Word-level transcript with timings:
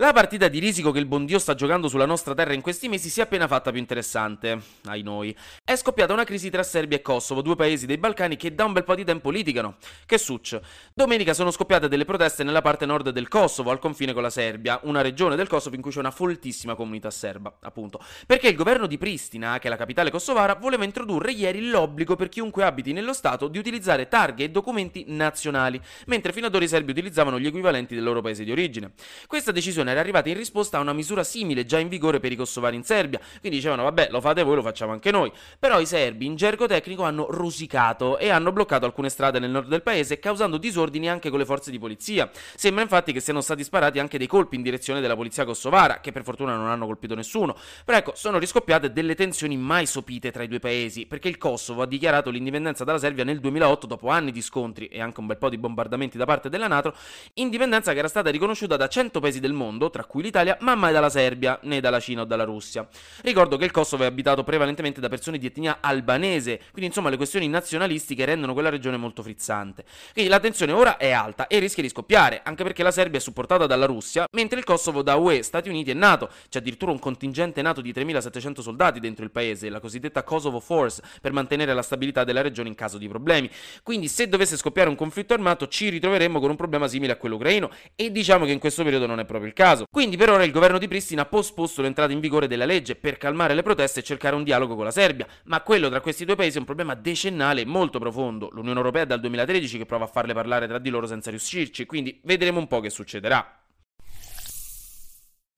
La 0.00 0.14
partita 0.14 0.48
di 0.48 0.60
risico 0.60 0.92
che 0.92 0.98
il 0.98 1.04
buon 1.04 1.26
Dio 1.26 1.38
sta 1.38 1.54
giocando 1.54 1.86
sulla 1.86 2.06
nostra 2.06 2.32
terra 2.32 2.54
in 2.54 2.62
questi 2.62 2.88
mesi 2.88 3.10
si 3.10 3.20
è 3.20 3.24
appena 3.24 3.46
fatta 3.46 3.70
più 3.70 3.78
interessante, 3.78 4.58
ai 4.86 5.02
noi. 5.02 5.36
È 5.62 5.76
scoppiata 5.76 6.14
una 6.14 6.24
crisi 6.24 6.48
tra 6.48 6.62
Serbia 6.62 6.96
e 6.96 7.02
Kosovo, 7.02 7.42
due 7.42 7.54
paesi 7.54 7.84
dei 7.84 7.98
Balcani 7.98 8.36
che 8.36 8.54
da 8.54 8.64
un 8.64 8.72
bel 8.72 8.84
po' 8.84 8.94
di 8.94 9.04
tempo 9.04 9.28
litigano. 9.28 9.76
Che 10.06 10.16
succe? 10.16 10.62
Domenica 10.94 11.34
sono 11.34 11.50
scoppiate 11.50 11.86
delle 11.86 12.06
proteste 12.06 12.44
nella 12.44 12.62
parte 12.62 12.86
nord 12.86 13.10
del 13.10 13.28
Kosovo, 13.28 13.70
al 13.70 13.78
confine 13.78 14.14
con 14.14 14.22
la 14.22 14.30
Serbia, 14.30 14.80
una 14.84 15.02
regione 15.02 15.36
del 15.36 15.48
Kosovo 15.48 15.76
in 15.76 15.82
cui 15.82 15.90
c'è 15.90 15.98
una 15.98 16.10
foltissima 16.10 16.74
comunità 16.74 17.10
serba, 17.10 17.58
appunto. 17.60 18.02
Perché 18.24 18.48
il 18.48 18.56
governo 18.56 18.86
di 18.86 18.96
Pristina, 18.96 19.58
che 19.58 19.66
è 19.66 19.70
la 19.70 19.76
capitale 19.76 20.10
kosovara, 20.10 20.54
voleva 20.54 20.84
introdurre 20.84 21.32
ieri 21.32 21.68
l'obbligo 21.68 22.16
per 22.16 22.30
chiunque 22.30 22.64
abiti 22.64 22.94
nello 22.94 23.12
Stato 23.12 23.48
di 23.48 23.58
utilizzare 23.58 24.08
targhe 24.08 24.44
e 24.44 24.48
documenti 24.48 25.04
nazionali, 25.08 25.78
mentre 26.06 26.32
fino 26.32 26.46
ad 26.46 26.54
ora 26.54 26.64
i 26.64 26.68
serbi 26.68 26.92
utilizzavano 26.92 27.38
gli 27.38 27.46
equivalenti 27.46 27.94
del 27.94 28.02
loro 28.02 28.22
paese 28.22 28.44
di 28.44 28.50
origine. 28.50 28.92
Questa 29.26 29.52
decisione 29.52 29.88
era 29.90 30.00
arrivata 30.00 30.28
in 30.28 30.36
risposta 30.36 30.78
a 30.78 30.80
una 30.80 30.92
misura 30.92 31.24
simile 31.24 31.64
già 31.66 31.78
in 31.78 31.88
vigore 31.88 32.20
per 32.20 32.32
i 32.32 32.36
kosovari 32.36 32.76
in 32.76 32.84
Serbia. 32.84 33.18
Quindi 33.40 33.58
dicevano, 33.58 33.82
vabbè, 33.84 34.08
lo 34.10 34.20
fate 34.20 34.42
voi, 34.42 34.56
lo 34.56 34.62
facciamo 34.62 34.92
anche 34.92 35.10
noi. 35.10 35.30
Però 35.58 35.80
i 35.80 35.86
serbi, 35.86 36.26
in 36.26 36.36
gergo 36.36 36.66
tecnico, 36.66 37.02
hanno 37.02 37.26
rosicato 37.30 38.18
e 38.18 38.30
hanno 38.30 38.52
bloccato 38.52 38.84
alcune 38.84 39.08
strade 39.08 39.38
nel 39.38 39.50
nord 39.50 39.68
del 39.68 39.82
paese, 39.82 40.18
causando 40.18 40.56
disordini 40.56 41.08
anche 41.08 41.30
con 41.30 41.38
le 41.38 41.44
forze 41.44 41.70
di 41.70 41.78
polizia. 41.78 42.30
Sembra 42.54 42.82
infatti 42.82 43.12
che 43.12 43.20
siano 43.20 43.40
stati 43.40 43.64
sparati 43.64 43.98
anche 43.98 44.18
dei 44.18 44.26
colpi 44.26 44.56
in 44.56 44.62
direzione 44.62 45.00
della 45.00 45.16
polizia 45.16 45.44
kosovara, 45.44 46.00
che 46.00 46.12
per 46.12 46.22
fortuna 46.22 46.56
non 46.56 46.68
hanno 46.68 46.86
colpito 46.86 47.14
nessuno. 47.14 47.56
Però 47.84 47.96
ecco, 47.96 48.12
sono 48.14 48.38
riscoppiate 48.38 48.92
delle 48.92 49.14
tensioni 49.14 49.56
mai 49.56 49.86
sopite 49.86 50.30
tra 50.30 50.42
i 50.42 50.48
due 50.48 50.58
paesi, 50.58 51.06
perché 51.06 51.28
il 51.28 51.38
Kosovo 51.38 51.82
ha 51.82 51.86
dichiarato 51.86 52.30
l'indipendenza 52.30 52.84
dalla 52.84 52.98
Serbia 52.98 53.24
nel 53.24 53.40
2008 53.40 53.86
dopo 53.86 54.08
anni 54.08 54.32
di 54.32 54.42
scontri 54.42 54.86
e 54.86 55.00
anche 55.00 55.20
un 55.20 55.26
bel 55.26 55.38
po' 55.38 55.48
di 55.48 55.58
bombardamenti 55.58 56.18
da 56.18 56.24
parte 56.24 56.48
della 56.48 56.68
NATO, 56.68 56.94
indipendenza 57.34 57.92
che 57.92 57.98
era 57.98 58.08
stata 58.08 58.30
riconosciuta 58.30 58.76
da 58.76 58.88
100 58.88 59.20
paesi 59.20 59.40
del 59.40 59.52
mondo, 59.52 59.79
tra 59.88 60.04
cui 60.04 60.22
l'Italia, 60.22 60.58
ma 60.60 60.74
mai 60.74 60.92
dalla 60.92 61.08
Serbia, 61.08 61.58
né 61.62 61.80
dalla 61.80 62.00
Cina 62.00 62.22
o 62.22 62.24
dalla 62.24 62.44
Russia. 62.44 62.86
Ricordo 63.22 63.56
che 63.56 63.64
il 63.64 63.70
Kosovo 63.70 64.02
è 64.02 64.06
abitato 64.06 64.44
prevalentemente 64.44 65.00
da 65.00 65.08
persone 65.08 65.38
di 65.38 65.46
etnia 65.46 65.78
albanese, 65.80 66.58
quindi 66.72 66.86
insomma 66.86 67.08
le 67.08 67.16
questioni 67.16 67.48
nazionalistiche 67.48 68.24
rendono 68.26 68.52
quella 68.52 68.68
regione 68.68 68.98
molto 68.98 69.22
frizzante. 69.22 69.84
Quindi 70.12 70.30
la 70.30 70.40
tensione 70.40 70.72
ora 70.72 70.96
è 70.98 71.12
alta 71.12 71.46
e 71.46 71.58
rischia 71.58 71.82
di 71.82 71.88
scoppiare, 71.88 72.40
anche 72.44 72.62
perché 72.62 72.82
la 72.82 72.90
Serbia 72.90 73.18
è 73.18 73.22
supportata 73.22 73.66
dalla 73.66 73.86
Russia, 73.86 74.26
mentre 74.32 74.58
il 74.58 74.64
Kosovo 74.64 75.02
da 75.02 75.14
UE, 75.16 75.42
Stati 75.42 75.68
Uniti 75.68 75.90
e 75.90 75.94
NATO. 75.94 76.28
C'è 76.48 76.58
addirittura 76.58 76.90
un 76.90 76.98
contingente 76.98 77.62
NATO 77.62 77.80
di 77.80 77.92
3.700 77.92 78.60
soldati 78.60 79.00
dentro 79.00 79.24
il 79.24 79.30
paese, 79.30 79.68
la 79.70 79.80
cosiddetta 79.80 80.22
Kosovo 80.22 80.60
Force, 80.60 81.02
per 81.20 81.32
mantenere 81.32 81.72
la 81.72 81.82
stabilità 81.82 82.24
della 82.24 82.42
regione 82.42 82.68
in 82.68 82.74
caso 82.74 82.98
di 82.98 83.08
problemi. 83.08 83.50
Quindi 83.82 84.08
se 84.08 84.28
dovesse 84.28 84.56
scoppiare 84.56 84.88
un 84.88 84.96
conflitto 84.96 85.34
armato 85.34 85.68
ci 85.68 85.88
ritroveremmo 85.88 86.40
con 86.40 86.50
un 86.50 86.56
problema 86.56 86.88
simile 86.88 87.12
a 87.12 87.16
quello 87.16 87.36
ucraino 87.36 87.70
e 87.94 88.10
diciamo 88.10 88.44
che 88.44 88.52
in 88.52 88.58
questo 88.58 88.82
periodo 88.82 89.06
non 89.06 89.20
è 89.20 89.24
proprio 89.24 89.48
il 89.48 89.54
caso. 89.54 89.69
Quindi 89.90 90.16
per 90.16 90.30
ora 90.30 90.44
il 90.44 90.50
governo 90.50 90.78
di 90.78 90.88
Pristina 90.88 91.22
ha 91.22 91.26
posposto 91.26 91.82
l'entrata 91.82 92.12
in 92.12 92.20
vigore 92.20 92.46
della 92.46 92.64
legge 92.64 92.96
per 92.96 93.18
calmare 93.18 93.54
le 93.54 93.62
proteste 93.62 94.00
e 94.00 94.02
cercare 94.02 94.34
un 94.34 94.44
dialogo 94.44 94.74
con 94.74 94.84
la 94.84 94.90
Serbia, 94.90 95.26
ma 95.44 95.60
quello 95.62 95.88
tra 95.88 96.00
questi 96.00 96.24
due 96.24 96.36
paesi 96.36 96.56
è 96.56 96.60
un 96.60 96.66
problema 96.66 96.94
decennale 96.94 97.64
molto 97.64 97.98
profondo. 97.98 98.48
L'Unione 98.52 98.78
Europea 98.78 99.02
è 99.02 99.06
dal 99.06 99.20
2013 99.20 99.78
che 99.78 99.86
prova 99.86 100.04
a 100.04 100.08
farle 100.08 100.34
parlare 100.34 100.66
tra 100.66 100.78
di 100.78 100.90
loro 100.90 101.06
senza 101.06 101.30
riuscirci, 101.30 101.86
quindi 101.86 102.20
vedremo 102.24 102.58
un 102.58 102.66
po' 102.66 102.80
che 102.80 102.90
succederà. 102.90 103.59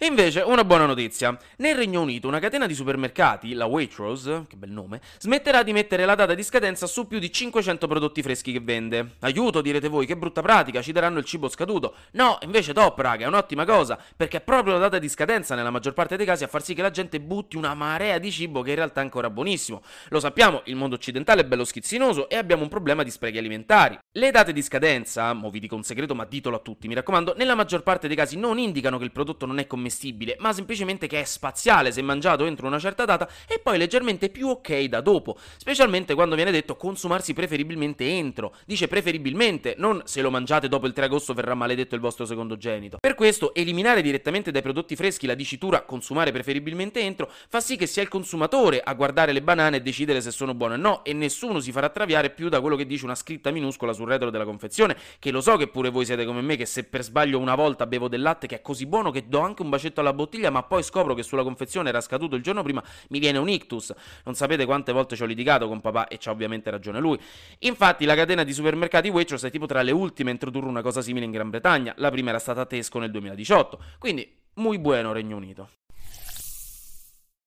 E 0.03 0.06
invece, 0.06 0.41
una 0.41 0.64
buona 0.64 0.84
notizia. 0.84 1.39
Nel 1.58 1.77
Regno 1.77 2.00
Unito 2.00 2.27
una 2.27 2.41
catena 2.41 2.67
di 2.67 2.75
supermercati, 2.75 3.53
la 3.53 3.67
Waitrose, 3.67 4.47
che 4.48 4.56
bel 4.56 4.72
nome, 4.72 5.00
smetterà 5.20 5.62
di 5.62 5.72
mettere 5.72 6.05
la 6.05 6.17
data 6.17 6.34
di 6.34 6.42
scadenza 6.42 6.89
su 6.89 7.06
più 7.06 7.20
di 7.20 7.31
500 7.31 7.86
prodotti 7.86 8.20
freschi 8.20 8.50
che 8.50 8.59
vende. 8.59 9.12
Aiuto, 9.20 9.61
direte 9.61 9.86
voi, 9.86 10.05
che 10.05 10.17
brutta 10.17 10.42
pratica, 10.42 10.83
ci 10.83 10.91
daranno 10.91 11.20
il 11.20 11.25
cibo 11.25 11.49
scaduto. 11.49 11.94
No, 12.15 12.37
invece 12.43 12.72
top, 12.72 12.99
raga, 12.99 13.26
è 13.26 13.28
un'ottima 13.28 13.65
cosa, 13.65 13.97
perché 14.16 14.38
è 14.38 14.41
proprio 14.41 14.72
la 14.72 14.81
data 14.81 14.99
di 14.99 15.09
scadenza 15.09 15.54
nella 15.54 15.71
maggior 15.71 15.93
parte 15.93 16.16
dei 16.16 16.26
casi 16.26 16.43
a 16.43 16.49
far 16.49 16.65
sì 16.65 16.75
che 16.75 16.82
la 16.82 16.91
gente 16.91 17.21
butti 17.21 17.56
una 17.56 17.72
marea 17.75 18.19
di 18.19 18.32
cibo 18.32 18.62
che 18.62 18.71
in 18.71 18.76
realtà 18.76 19.03
è 19.03 19.05
ancora 19.05 19.31
buonissimo. 19.31 19.82
Lo 20.09 20.19
sappiamo, 20.19 20.62
il 20.65 20.75
mondo 20.75 20.97
occidentale 20.97 21.43
è 21.43 21.44
bello 21.44 21.62
schizzinoso 21.62 22.28
e 22.28 22.37
abbiamo 22.37 22.65
un 22.65 22.69
problema 22.69 23.05
di 23.05 23.10
sprechi 23.12 23.38
alimentari. 23.38 23.97
Le 24.10 24.31
date 24.32 24.53
di 24.53 24.62
scadenza, 24.62 25.32
mo 25.32 25.49
vi 25.49 25.60
dico 25.60 25.76
un 25.76 25.84
segreto 25.84 26.16
ma 26.16 26.25
ditelo 26.25 26.56
a 26.56 26.59
tutti, 26.59 26.88
mi 26.88 26.94
raccomando, 26.94 27.34
nella 27.37 27.55
maggior 27.55 27.84
parte 27.84 28.09
dei 28.09 28.16
casi 28.16 28.37
non 28.37 28.59
indicano 28.59 28.99
che 28.99 29.05
il 29.05 29.12
prodotto 29.12 29.47
non 29.47 29.60
è 29.60 29.66
commestibile 29.69 29.91
commestibile, 29.92 30.36
ma 30.41 30.53
semplicemente 30.53 31.06
che 31.06 31.20
è 31.20 31.25
spaziale 31.25 31.92
se 31.92 32.00
mangiato 32.00 32.47
entro 32.47 32.66
una 32.66 32.78
certa 32.78 33.04
data 33.04 33.28
e 33.47 33.58
poi 33.58 33.76
leggermente 33.76 34.30
più 34.30 34.48
ok 34.48 34.84
da 34.84 35.00
dopo, 35.03 35.36
specialmente 35.58 36.14
quando 36.14 36.34
viene 36.34 36.50
detto 36.50 36.76
consumarsi 36.76 37.34
preferibilmente 37.34 38.08
entro. 38.08 38.54
Dice 38.64 38.88
preferibilmente, 38.88 39.75
non 39.76 40.02
se 40.04 40.22
lo 40.22 40.31
mangiate 40.31 40.69
dopo 40.69 40.86
il 40.86 40.94
3 40.94 41.04
agosto 41.04 41.34
verrà 41.34 41.54
maledetto 41.54 41.94
il 41.94 42.00
vostro 42.00 42.25
secondogenito. 42.25 42.97
Per 42.98 43.14
questo 43.14 43.52
eliminare 43.54 44.00
direttamente 44.00 44.50
dai 44.50 44.62
prodotti 44.62 44.97
freschi 44.97 45.26
la 45.26 45.34
dicitura 45.34 45.82
consumare 45.82 46.32
preferibilmente 46.32 47.00
entro 47.00 47.31
fa 47.48 47.60
sì 47.60 47.76
che 47.76 47.86
sia 47.86 48.02
il 48.02 48.08
consumatore 48.08 48.81
a 48.81 48.94
guardare 48.94 49.32
le 49.32 49.42
banane 49.42 49.76
e 49.76 49.82
decidere 49.82 50.20
se 50.20 50.31
sono 50.31 50.54
buone 50.54 50.75
o 50.75 50.78
no 50.78 51.04
e 51.04 51.12
nessuno 51.12 51.60
si 51.60 51.72
farà 51.72 51.91
traviare 51.91 52.31
più 52.31 52.48
da 52.48 52.60
quello 52.60 52.76
che 52.76 52.86
dice 52.86 53.04
una 53.04 53.14
scritta 53.14 53.50
minuscola 53.50 53.92
sul 53.92 54.08
retro 54.08 54.31
della 54.31 54.44
confezione, 54.44 54.97
che 55.19 55.31
lo 55.31 55.41
so 55.41 55.56
che 55.56 55.69
pure 55.69 55.91
voi 55.91 56.04
siete 56.04 56.25
come 56.25 56.41
me 56.41 56.56
che 56.56 56.66
se 56.66 56.84
per 56.84 57.02
sbaglio 57.02 57.38
una 57.38 57.54
volta 57.54 57.86
bevo 57.86 58.08
del 58.08 58.22
latte 58.22 58.47
che 58.47 58.56
è 58.56 58.62
così 58.62 58.86
buono 58.86 59.10
che 59.10 59.28
do 59.28 59.41
anche 59.41 59.62
un 59.62 59.69
bacetto 59.69 59.81
bacetto 59.82 60.00
alla 60.00 60.12
bottiglia, 60.12 60.50
ma 60.50 60.62
poi 60.62 60.82
scopro 60.82 61.15
che 61.15 61.25
sulla 61.25 61.43
confezione 61.43 61.88
era 61.88 62.00
scaduto 62.00 62.37
il 62.37 62.43
giorno 62.43 62.62
prima, 62.62 62.82
mi 63.09 63.19
viene 63.19 63.38
un 63.38 63.48
ictus. 63.48 63.93
Non 64.25 64.34
sapete 64.34 64.65
quante 64.65 64.93
volte 64.93 65.16
ci 65.16 65.22
ho 65.22 65.26
litigato 65.26 65.66
con 65.66 65.81
papà 65.81 66.06
e 66.06 66.19
c'ha 66.19 66.31
ovviamente 66.31 66.70
ragione 66.70 67.00
lui. 67.00 67.19
Infatti, 67.60 68.04
la 68.04 68.15
catena 68.15 68.44
di 68.44 68.53
supermercati 68.53 69.09
Waitrose 69.09 69.48
è 69.48 69.50
tipo 69.50 69.66
tra 69.66 69.82
le 69.82 69.91
ultime 69.91 70.31
a 70.31 70.32
introdurre 70.34 70.69
una 70.69 70.82
cosa 70.82 71.03
simile 71.03 71.25
in 71.25 71.32
Gran 71.32 71.50
Bretagna. 71.50 71.93
La 71.97 72.10
prima 72.10 72.31
era 72.31 72.38
stata 72.38 72.65
Tesco 72.65 72.98
nel 73.00 73.10
2018. 73.10 73.78
Quindi, 73.98 74.31
muy 74.54 74.78
buono 74.78 75.12
Regno 75.12 75.37
Unito. 75.37 75.69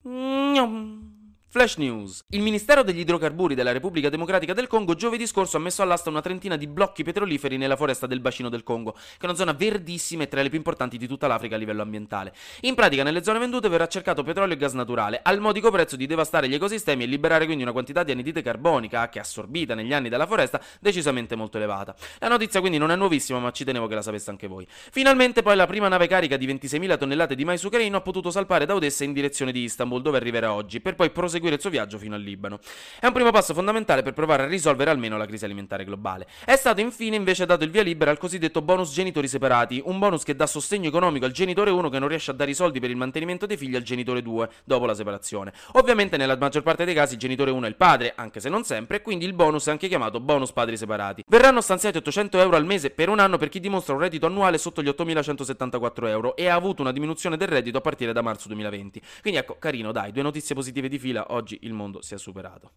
Mm-hmm. 0.08 1.15
Flash 1.56 1.78
News. 1.78 2.26
Il 2.32 2.42
Ministero 2.42 2.84
degli 2.84 3.00
idrocarburi 3.00 3.56
della 3.56 3.72
Repubblica 3.72 4.10
Democratica 4.10 4.52
del 4.52 4.68
Congo 4.68 4.94
giovedì 4.94 5.26
scorso 5.26 5.56
ha 5.56 5.62
messo 5.62 5.82
all'asta 5.82 6.10
una 6.10 6.20
trentina 6.20 6.58
di 6.58 6.68
blocchi 6.68 7.02
petroliferi 7.02 7.56
nella 7.56 7.78
foresta 7.78 8.08
del 8.08 8.20
bacino 8.20 8.50
del 8.50 8.62
Congo, 8.62 8.92
che 8.92 9.22
è 9.22 9.24
una 9.24 9.36
zona 9.36 9.54
verdissima 9.54 10.24
e 10.24 10.28
tra 10.28 10.42
le 10.42 10.50
più 10.50 10.58
importanti 10.58 10.98
di 10.98 11.08
tutta 11.08 11.28
l'Africa 11.28 11.56
a 11.56 11.58
livello 11.58 11.82
ambientale. 11.82 12.34
In 12.64 12.76
pratica, 12.76 13.04
nelle 13.04 13.24
zone 13.24 13.40
vendute 13.40 13.70
verrà 13.70 13.88
cercato 13.88 14.22
petrolio 14.22 14.54
e 14.54 14.58
gas 14.58 14.74
naturale, 14.74 15.22
al 15.24 15.40
modico 15.40 15.72
prezzo 15.72 15.96
di 15.96 16.06
devastare 16.06 16.50
gli 16.50 16.56
ecosistemi 16.56 17.06
e 17.06 17.08
liberare 17.08 17.46
quindi 17.46 17.64
una 17.64 17.72
quantità 17.72 18.04
di 18.04 18.12
anidride 18.12 18.42
carbonica, 18.42 19.08
che 19.08 19.20
assorbita 19.20 19.76
negli 19.76 19.94
anni 19.94 20.10
dalla 20.10 20.28
foresta, 20.28 20.60
decisamente 20.82 21.38
molto 21.38 21.56
elevata. 21.56 21.96
La 22.20 22.28
notizia 22.28 22.60
quindi 22.60 22.78
non 22.78 22.92
è 22.92 22.98
nuovissima, 22.98 23.40
ma 23.40 23.52
ci 23.52 23.64
tenevo 23.64 23.88
che 23.88 23.96
la 23.96 24.02
sapeste 24.02 24.30
anche 24.30 24.48
voi. 24.48 24.68
Finalmente 24.70 25.42
poi 25.42 25.56
la 25.56 25.68
prima 25.68 25.88
nave 25.88 26.08
carica 26.08 26.36
di 26.36 26.48
26.000 26.48 26.98
tonnellate 26.98 27.34
di 27.34 27.46
mais 27.46 27.64
ucraino 27.64 27.96
ha 27.96 28.02
potuto 28.02 28.30
salpare 28.30 28.66
da 28.66 28.76
Odessa 28.76 29.06
in 29.06 29.14
direzione 29.14 29.54
di 29.54 29.62
Istanbul, 29.62 30.02
dove 30.02 30.18
arriverà 30.18 30.52
oggi, 30.52 30.82
per 30.82 30.96
poi 30.96 31.12
proseguire 31.12 31.44
proseguire 31.46 31.56
il 31.56 31.62
suo 31.62 31.70
viaggio 31.70 31.98
fino 31.98 32.16
al 32.16 32.22
Libano. 32.22 32.60
È 33.00 33.06
un 33.06 33.14
primo 33.14 33.32
passo 33.32 33.54
fondamentale 33.54 34.02
per 34.02 34.14
provare 34.14 34.44
a 34.44 34.48
risolvere 34.48 34.90
almeno 34.90 35.18
la 35.18 35.26
crisi 35.26 35.46
alimentare 35.46 35.86
globale. 35.86 36.28
È 36.44 36.56
stato 36.56 36.82
infine 36.82 37.16
invece 37.16 37.46
dato 37.46 37.64
il 37.64 37.70
via 37.70 37.84
libera 37.84 38.12
al 38.12 38.18
cosiddetto 38.18 38.62
bonus 38.62 38.92
genitori 38.92 39.28
separati, 39.28 39.82
un 39.86 40.00
bonus 40.00 40.24
che 40.24 40.36
dà 40.36 40.48
sostegno 40.48 40.88
economico 40.88 41.26
al 41.26 41.32
genitore 41.32 41.70
1 41.70 41.90
che 41.90 42.00
non 42.00 42.08
riesce 42.08 42.32
a 42.32 42.34
dare 42.34 42.52
i 42.52 42.54
soldi 42.54 42.80
per 42.80 42.90
il 42.90 42.96
mantenimento 42.96 43.46
dei 43.46 43.58
figli 43.58 43.76
al 43.76 43.84
genitore 43.84 44.22
2 44.22 44.50
dopo 44.64 44.86
la 44.86 44.94
separazione. 44.94 45.54
Ovviamente 45.74 46.18
nella 46.18 46.38
maggior 46.38 46.64
parte 46.64 46.86
dei 46.86 46.94
casi 46.94 47.14
il 47.14 47.20
genitore 47.20 47.52
1 47.52 47.66
è 47.66 47.70
il 47.70 47.76
padre, 47.76 48.14
anche 48.16 48.40
se 48.40 48.50
non 48.50 48.64
sempre, 48.64 48.98
e 48.98 49.02
quindi 49.02 49.26
il 49.26 49.34
bonus 49.34 49.68
è 49.68 49.72
anche 49.72 49.88
chiamato 49.88 50.20
bonus 50.20 50.52
padri 50.52 50.78
separati. 50.78 51.24
Verranno 51.28 51.62
stanziati 51.62 51.98
800 51.98 52.40
euro 52.40 52.56
al 52.56 52.66
mese 52.66 52.90
per 52.90 53.10
un 53.10 53.20
anno 53.20 53.38
per 53.38 53.50
chi 53.50 53.60
dimostra 53.60 53.94
un 53.94 54.00
reddito 54.00 54.26
annuale 54.26 54.58
sotto 54.58 54.82
gli 54.82 54.88
8.174 54.88 56.08
euro 56.08 56.36
e 56.36 56.48
ha 56.48 56.56
avuto 56.56 56.82
una 56.82 56.92
diminuzione 56.92 57.38
del 57.38 57.48
reddito 57.48 57.78
a 57.78 57.82
partire 57.82 58.14
da 58.14 58.22
marzo 58.22 58.48
2020. 58.48 59.02
Quindi 59.22 59.40
ecco, 59.40 59.58
carino, 59.60 59.92
dai, 59.92 60.12
due 60.12 60.24
notizie 60.24 60.56
positive 60.56 60.88
di 60.88 60.98
fila, 60.98 61.26
oggi 61.36 61.60
il 61.62 61.74
mondo 61.74 62.02
si 62.02 62.14
è 62.14 62.18
superato. 62.18 62.72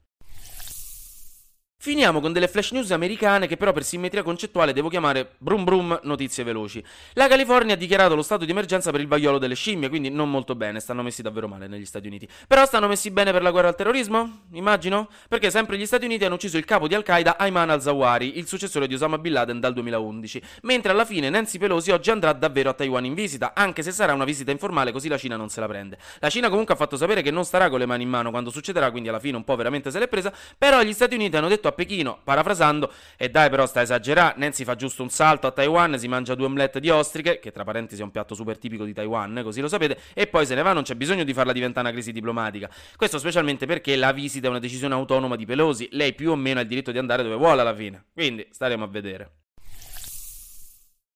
Finiamo 1.88 2.20
con 2.20 2.34
delle 2.34 2.48
flash 2.48 2.72
news 2.72 2.90
americane 2.90 3.46
che 3.46 3.56
però 3.56 3.72
per 3.72 3.82
simmetria 3.82 4.22
concettuale 4.22 4.74
devo 4.74 4.90
chiamare 4.90 5.36
brum 5.38 5.64
brum 5.64 5.98
notizie 6.02 6.44
veloci. 6.44 6.84
La 7.14 7.28
California 7.28 7.72
ha 7.72 7.78
dichiarato 7.78 8.14
lo 8.14 8.20
stato 8.20 8.44
di 8.44 8.50
emergenza 8.50 8.90
per 8.90 9.00
il 9.00 9.06
vaiolo 9.06 9.38
delle 9.38 9.54
scimmie, 9.54 9.88
quindi 9.88 10.10
non 10.10 10.30
molto 10.30 10.54
bene, 10.54 10.80
stanno 10.80 11.02
messi 11.02 11.22
davvero 11.22 11.48
male 11.48 11.66
negli 11.66 11.86
Stati 11.86 12.06
Uniti. 12.06 12.28
Però 12.46 12.66
stanno 12.66 12.88
messi 12.88 13.10
bene 13.10 13.32
per 13.32 13.40
la 13.40 13.50
guerra 13.50 13.68
al 13.68 13.74
terrorismo? 13.74 14.40
Immagino? 14.52 15.08
Perché 15.30 15.50
sempre 15.50 15.78
gli 15.78 15.86
Stati 15.86 16.04
Uniti 16.04 16.26
hanno 16.26 16.34
ucciso 16.34 16.58
il 16.58 16.66
capo 16.66 16.88
di 16.88 16.94
Al-Qaeda 16.94 17.38
Ayman 17.38 17.70
al-Zawahiri, 17.70 18.36
il 18.36 18.46
successore 18.46 18.86
di 18.86 18.92
Osama 18.92 19.16
Bin 19.16 19.32
Laden 19.32 19.58
dal 19.58 19.72
2011, 19.72 20.42
mentre 20.64 20.92
alla 20.92 21.06
fine 21.06 21.30
Nancy 21.30 21.56
Pelosi 21.56 21.90
oggi 21.90 22.10
andrà 22.10 22.34
davvero 22.34 22.68
a 22.68 22.74
Taiwan 22.74 23.06
in 23.06 23.14
visita, 23.14 23.52
anche 23.54 23.82
se 23.82 23.92
sarà 23.92 24.12
una 24.12 24.24
visita 24.24 24.50
informale 24.50 24.92
così 24.92 25.08
la 25.08 25.16
Cina 25.16 25.36
non 25.36 25.48
se 25.48 25.60
la 25.60 25.66
prende. 25.66 25.96
La 26.18 26.28
Cina 26.28 26.50
comunque 26.50 26.74
ha 26.74 26.76
fatto 26.76 26.98
sapere 26.98 27.22
che 27.22 27.30
non 27.30 27.46
starà 27.46 27.70
con 27.70 27.78
le 27.78 27.86
mani 27.86 28.02
in 28.02 28.10
mano 28.10 28.28
quando 28.28 28.50
succederà, 28.50 28.90
quindi 28.90 29.08
alla 29.08 29.20
fine 29.20 29.38
un 29.38 29.44
po' 29.44 29.56
veramente 29.56 29.90
se 29.90 29.98
l'è 29.98 30.06
presa, 30.06 30.30
però 30.58 30.82
gli 30.82 30.92
Stati 30.92 31.14
Uniti 31.14 31.34
hanno 31.34 31.48
detto 31.48 31.66
a 31.66 31.77
Pechino, 31.78 32.18
parafrasando, 32.24 32.92
e 33.16 33.28
dai 33.28 33.48
però 33.50 33.64
sta 33.64 33.82
esagerà, 33.82 34.34
Nancy 34.36 34.64
fa 34.64 34.74
giusto 34.74 35.04
un 35.04 35.10
salto 35.10 35.46
a 35.46 35.52
Taiwan, 35.52 35.96
si 35.96 36.08
mangia 36.08 36.34
due 36.34 36.46
omelette 36.46 36.80
di 36.80 36.90
ostriche, 36.90 37.38
che 37.38 37.52
tra 37.52 37.62
parentesi 37.62 38.00
è 38.00 38.04
un 38.04 38.10
piatto 38.10 38.34
super 38.34 38.58
tipico 38.58 38.84
di 38.84 38.92
Taiwan, 38.92 39.42
così 39.44 39.60
lo 39.60 39.68
sapete, 39.68 39.96
e 40.12 40.26
poi 40.26 40.44
se 40.44 40.56
ne 40.56 40.62
va, 40.62 40.72
non 40.72 40.82
c'è 40.82 40.96
bisogno 40.96 41.22
di 41.22 41.32
farla 41.32 41.52
diventare 41.52 41.86
una 41.86 41.94
crisi 41.94 42.10
diplomatica. 42.10 42.68
Questo 42.96 43.20
specialmente 43.20 43.64
perché 43.66 43.94
la 43.94 44.10
visita 44.10 44.48
è 44.48 44.50
una 44.50 44.58
decisione 44.58 44.94
autonoma 44.94 45.36
di 45.36 45.46
Pelosi, 45.46 45.86
lei 45.92 46.14
più 46.14 46.32
o 46.32 46.34
meno 46.34 46.58
ha 46.58 46.62
il 46.62 46.68
diritto 46.68 46.90
di 46.90 46.98
andare 46.98 47.22
dove 47.22 47.36
vuole 47.36 47.60
alla 47.60 47.76
fine. 47.76 48.06
Quindi 48.12 48.48
staremo 48.50 48.82
a 48.82 48.88
vedere. 48.88 49.30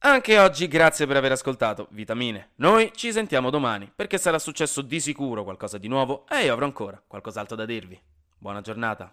Anche 0.05 0.39
oggi 0.39 0.69
grazie 0.69 1.09
per 1.09 1.17
aver 1.17 1.33
ascoltato 1.33 1.89
Vitamine. 1.91 2.51
Noi 2.57 2.93
ci 2.95 3.11
sentiamo 3.11 3.51
domani 3.51 3.91
perché 3.93 4.17
sarà 4.17 4.39
successo 4.39 4.81
di 4.81 5.01
sicuro 5.01 5.43
qualcosa 5.43 5.77
di 5.77 5.89
nuovo 5.89 6.25
e 6.29 6.45
io 6.45 6.53
avrò 6.53 6.67
ancora 6.67 7.03
qualcos'altro 7.05 7.57
da 7.57 7.65
dirvi. 7.65 8.01
Buona 8.39 8.61
giornata. 8.61 9.13